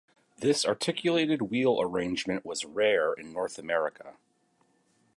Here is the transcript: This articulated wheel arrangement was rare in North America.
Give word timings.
This 0.39 0.65
articulated 0.65 1.43
wheel 1.43 1.79
arrangement 1.79 2.43
was 2.43 2.65
rare 2.65 3.13
in 3.13 3.31
North 3.31 3.59
America. 3.59 4.15